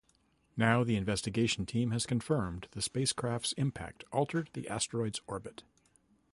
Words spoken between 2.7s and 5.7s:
the spacecraft’s impact altered the asteroid's orbit.